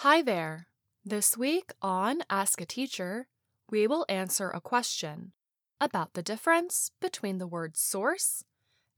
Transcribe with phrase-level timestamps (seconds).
[0.00, 0.68] Hi there.
[1.06, 3.28] This week on Ask a Teacher,
[3.70, 5.32] we will answer a question
[5.80, 8.44] about the difference between the word source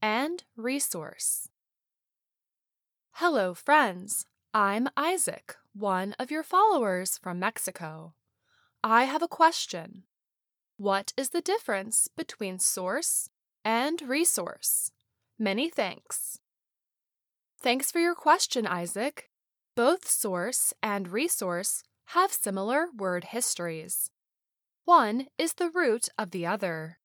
[0.01, 1.47] and resource.
[3.13, 4.25] Hello, friends.
[4.53, 8.13] I'm Isaac, one of your followers from Mexico.
[8.83, 10.03] I have a question.
[10.75, 13.29] What is the difference between source
[13.63, 14.91] and resource?
[15.39, 16.39] Many thanks.
[17.57, 19.29] Thanks for your question, Isaac.
[19.79, 24.11] Both source and resource have similar word histories.
[24.83, 26.99] One is the root of the other.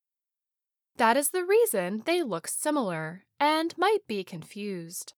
[0.97, 5.12] That is the reason they look similar and might be confused.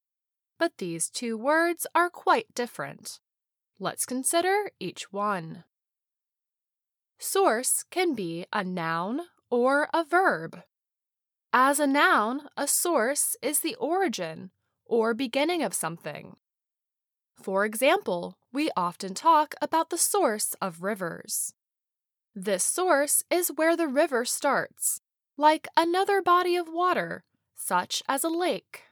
[0.58, 3.20] But these two words are quite different.
[3.80, 5.64] Let's consider each one.
[7.18, 10.60] Source can be a noun or a verb.
[11.54, 14.50] As a noun, a source is the origin
[14.84, 16.36] or beginning of something.
[17.42, 21.52] For example, we often talk about the source of rivers.
[22.34, 25.00] This source is where the river starts,
[25.36, 28.82] like another body of water, such as a lake.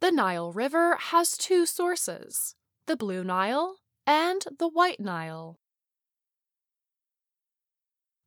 [0.00, 5.60] The Nile River has two sources the Blue Nile and the White Nile.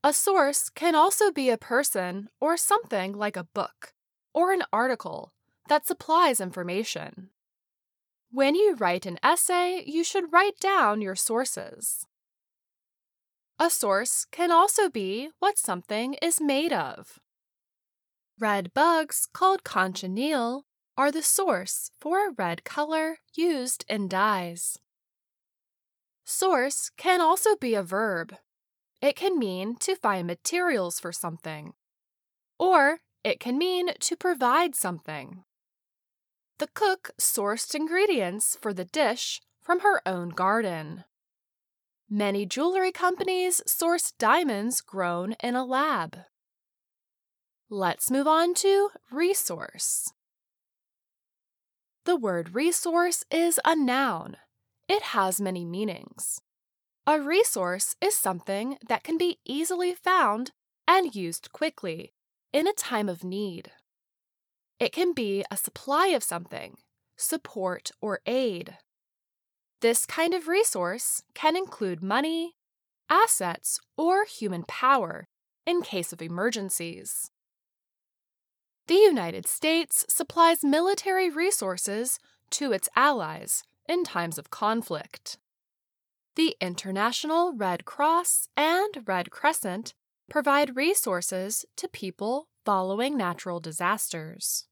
[0.03, 3.94] A source can also be a person or something like a book
[4.33, 5.33] or an article
[5.67, 7.30] that supplies information.
[8.34, 12.08] When you write an essay, you should write down your sources.
[13.59, 17.20] A source can also be what something is made of.
[18.39, 20.64] Red bugs called cochineal
[20.98, 24.80] are the source for a red color used in dyes.
[26.26, 28.36] Source can also be a verb.
[29.00, 31.73] It can mean to find materials for something,
[32.58, 35.44] or it can mean to provide something.
[36.59, 41.04] The cook sourced ingredients for the dish from her own garden.
[42.10, 46.20] Many jewelry companies source diamonds grown in a lab.
[47.70, 50.11] Let's move on to resource.
[52.05, 54.38] The word resource is a noun.
[54.88, 56.42] It has many meanings.
[57.08, 60.52] A resource is something that can be easily found
[60.88, 62.14] and used quickly
[62.52, 63.72] in a time of need.
[64.83, 66.76] It can be a supply of something,
[67.16, 68.80] support, or aid.
[69.80, 72.58] This kind of resource can include money,
[73.10, 75.30] assets, or human power
[75.66, 77.32] in case of emergencies.
[78.88, 82.20] The United States supplies military resources
[82.50, 85.38] to its allies in times of conflict.
[86.36, 89.94] The International Red Cross and Red Crescent
[90.30, 94.65] provide resources to people following natural disasters.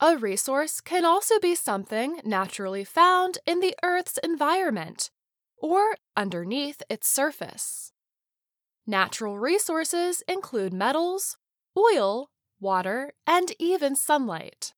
[0.00, 5.10] A resource can also be something naturally found in the Earth's environment
[5.56, 7.92] or underneath its surface.
[8.86, 11.36] Natural resources include metals,
[11.76, 12.28] oil,
[12.60, 14.74] water, and even sunlight.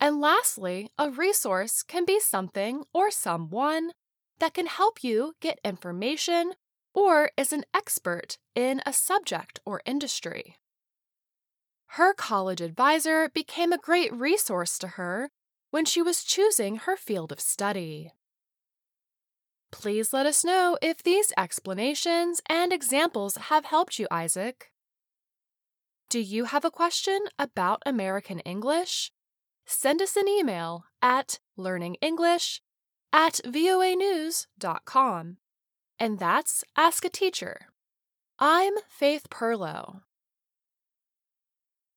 [0.00, 3.92] And lastly, a resource can be something or someone
[4.38, 6.52] that can help you get information
[6.94, 10.56] or is an expert in a subject or industry.
[11.94, 15.30] Her college advisor became a great resource to her
[15.70, 18.10] when she was choosing her field of study.
[19.70, 24.72] Please let us know if these explanations and examples have helped you, Isaac.
[26.10, 29.12] Do you have a question about American English?
[29.64, 32.58] Send us an email at learningenglish
[33.12, 35.36] at voanews.com.
[36.00, 37.68] And that's Ask a Teacher.
[38.40, 40.00] I'm Faith Perlow.